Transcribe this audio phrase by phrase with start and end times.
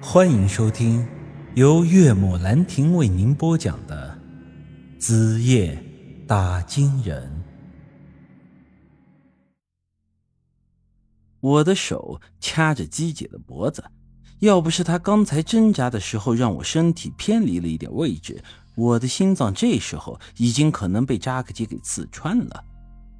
[0.00, 1.06] 欢迎收听
[1.54, 4.18] 由岳母兰亭为您播讲的
[5.00, 5.82] 《子夜
[6.26, 7.26] 打金人》。
[11.40, 13.82] 我的手掐着姬姐的脖子，
[14.40, 18.42] 要不是她刚才挣扎的时候让我身体偏离了一点位置，
[18.74, 22.64] 我的心脏这时候已经可能被扎克杰给刺穿了。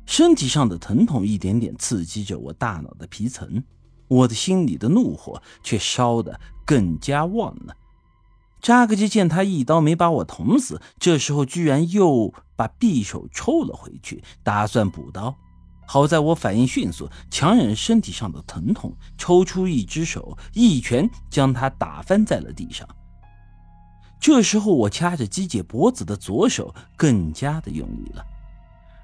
[0.04, 3.62] 身体上的疼痛一点点刺激着我大脑的皮层。
[4.08, 7.74] 我的心里的怒火却烧得更加旺了。
[8.60, 15.36] 扎克基见他一刀没把我捅死，这时候居然又把匕首抽了回去，打算补刀。
[15.88, 22.88] 好在我反应迅速，强忍身体上的疼痛，抽出一只手，一拳将他打翻在了地上。
[24.18, 28.24] 这时候我掐着鸡姐脖子的左手更加的用力了，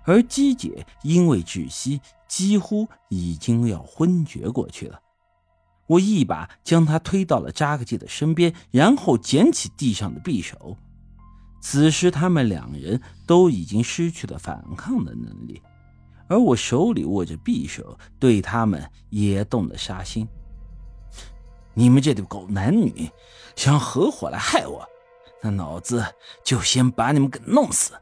[0.05, 2.01] 而姬姐因为窒息。
[2.29, 4.99] 几乎已经要昏厥过去了，
[5.87, 10.75] 我一把将她推到了扎克基的身边，然后捡起地上的匕首。
[11.61, 15.61] 此时他们两人都已经失去了反抗的能力，
[16.27, 20.27] 而我手里握着匕首，对他们也动了杀心。
[21.75, 23.11] 你们这对狗男女
[23.57, 24.89] 想合伙来害我，
[25.43, 26.03] 那老子
[26.43, 27.93] 就先把你们给弄死。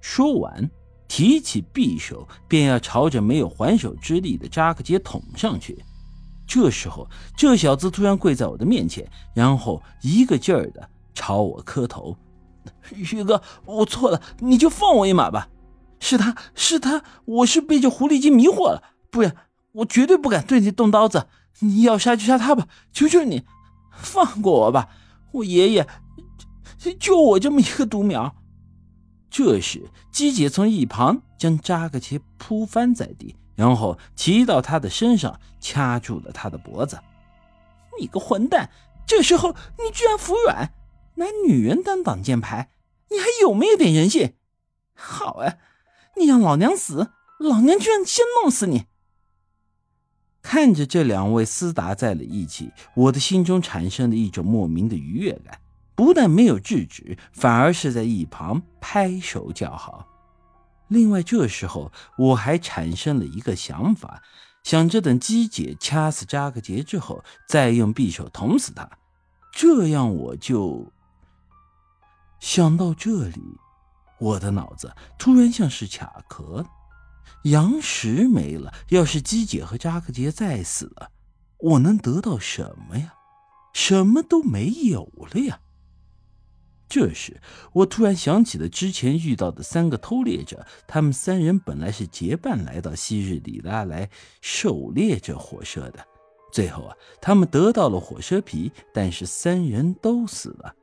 [0.00, 0.70] 说完。
[1.10, 5.84] 提起匕首，便要朝着没有还手之力的扎克杰捅上去。
[6.46, 12.16] 这时候，这小子突然跪在我的面前，然后一个劲儿的朝我磕头
[12.94, 15.48] ：“宇哥，我错了，你就放我一马吧。
[15.98, 19.34] 是他是他，我是被这狐狸精迷惑了，不然
[19.72, 21.26] 我绝对不敢对你动刀子。
[21.58, 23.42] 你要杀就杀他吧，求求你，
[23.90, 24.88] 放过我吧。
[25.32, 25.88] 我爷爷
[27.00, 28.32] 就我这么一个独苗。”
[29.30, 36.98] 这时，姬姐从一旁将扎克切扑翻在地，然后骑到他的身上，掐住了他的脖子。
[38.00, 38.70] 你个混蛋！
[39.06, 40.72] 这时候你居然服软，
[41.16, 42.70] 拿女人当挡箭牌，
[43.10, 44.34] 你还有没有点人性？
[44.94, 45.56] 好啊，
[46.16, 48.86] 你让老娘死，老娘居然先弄死你！
[50.42, 55.59] 看着这两位厮打在了一起，我的心中产生了一种莫名的愉悦感。
[56.00, 60.08] 不但没有制止，反而是在一旁拍手叫好。
[60.88, 64.22] 另外，这时候我还产生了一个想法，
[64.62, 68.88] 想着等姬姐掐死扎克杰之后，再用匕首捅死他，
[69.52, 70.90] 这样我就……
[72.38, 73.58] 想到这里，
[74.18, 76.66] 我的脑子突然像是卡壳了。
[77.44, 81.10] 杨石没了，要是姬姐和扎克杰再死了，
[81.58, 83.12] 我能得到什么呀？
[83.74, 85.60] 什么都没有了呀！
[86.90, 87.40] 这时，
[87.72, 96.04] 我突然想起了之前遇到的三个偷猎者，他们三人本来是结伴来到昔日里拉来狩猎这火蛇的，
[96.52, 100.74] 最后啊，他们得到了火蛇皮，但是三人都死了，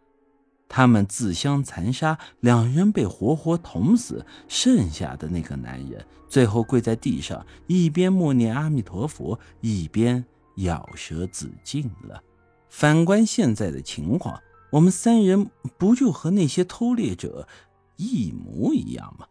[0.69, 10.23] 他们自相残杀，两人被活活捅死，剩下的那个男人最后跪在地上，一边默念阿弥陀佛，一边
[10.55, 12.23] 咬舌自尽了。
[12.69, 14.41] 反观现在的情况。
[14.71, 17.47] 我们三人不就和那些偷猎者
[17.95, 19.27] 一模一样吗？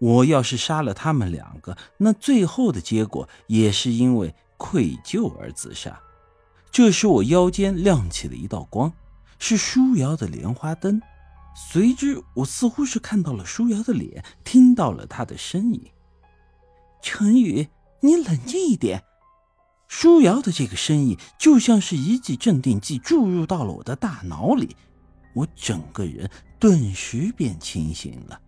[0.00, 6.00] 我要是杀了他们两个，那最后的结果也是因为愧疚而自杀。
[6.72, 8.92] 这时，我腰间亮起了一道光，
[9.38, 11.00] 是舒瑶的莲花灯。
[11.54, 15.80] 随之，我似乎是看到了舒瑶的脸，听到了她的声音
[17.00, 17.68] ：“陈宇，
[18.00, 19.04] 你冷静一点。”
[19.94, 24.74] 舒瑶的这个声音就像是一剂镇定剂注入到了我的大脑里，
[25.34, 28.40] 我整个人顿时便清醒了。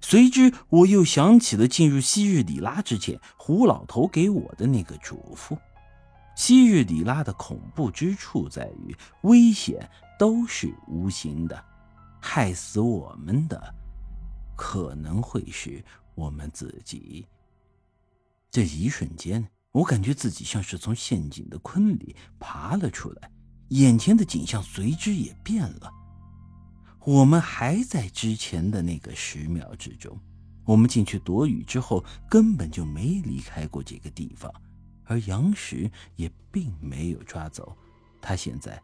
[0.00, 5.56] 随之，我又想起了进入昔日里拉之前胡老头给我的那个嘱咐：
[6.34, 9.88] 昔日里拉的恐怖之处在于，危险
[10.18, 11.64] 都是无形的，
[12.20, 13.72] 害死我们的
[14.56, 15.82] 可能会是
[16.16, 17.24] 我们自己。
[18.50, 19.48] 这一瞬间。
[19.76, 23.30] 我感觉自己像是从陷阱的坑里爬了出来，
[23.68, 25.92] 眼前的景象随之也变了。
[27.04, 30.18] 我们还在之前的那个十秒之中，
[30.64, 34.50] 我们进去躲雨之后根本就没离开过这个地方，
[35.04, 37.76] 而杨石也并没有抓走，
[38.22, 38.82] 他现在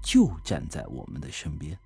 [0.00, 1.76] 就站在我们的身边。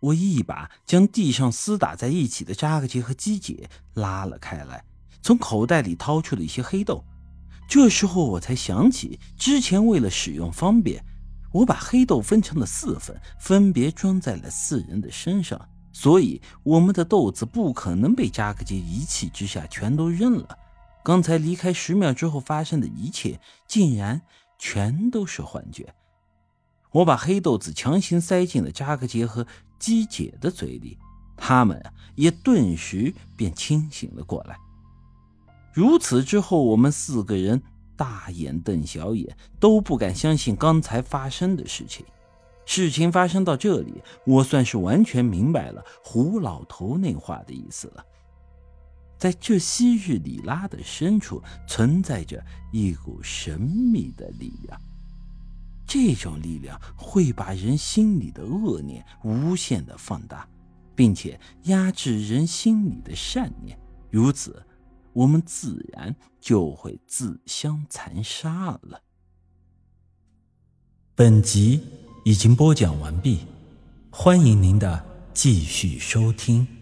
[0.00, 4.84] 我一把将地上厮打在一起的扎克杰和姬姐拉了开来，
[5.22, 7.02] 从口袋里掏出了一些黑豆。
[7.70, 11.04] 这时候我才想起，之前为了使用方便，
[11.52, 20.58] 我把黑豆分成了四份，分别装在了四人的身上，所以我们的豆子不可能被扎克杰一气之下全都扔了。
[21.04, 23.38] 刚才离开十秒之后发生的一切，
[23.68, 24.20] 竟然
[24.58, 25.94] 全都是幻觉。
[26.90, 29.46] 我把黑豆子强行塞进了扎克杰和
[29.78, 30.98] 姬姐的嘴里，
[31.36, 31.80] 他们
[32.16, 34.58] 也顿时便清醒了过来。
[35.72, 37.62] 如此之后，我们四个人
[37.96, 42.04] 大眼瞪小眼，都不敢相信刚才发生的事情。
[42.66, 48.04] 事情发生到这里，我算是完全明白了胡老头那话的意思了。
[49.18, 54.80] 在这昔日里拉的深处，存在着一股神秘的力量。
[55.86, 60.48] 这种力量会把人心里的恶念无限的放大，
[60.94, 63.76] 并且压制人心里的善念。
[64.10, 64.62] 如此，
[65.12, 69.02] 我们自然就会自相残杀了。
[71.14, 71.82] 本集
[72.24, 73.40] 已经播讲完毕，
[74.10, 75.04] 欢迎您的
[75.34, 76.79] 继续收听。